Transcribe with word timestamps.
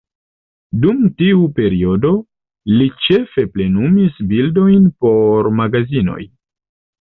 Dum 0.85 1.01
tiu 1.17 1.43
periodo, 1.59 2.13
li 2.79 2.87
ĉefe 3.09 3.45
plenumis 3.59 4.17
bildojn 4.33 4.89
por 5.07 5.51
magazinoj. 5.61 6.19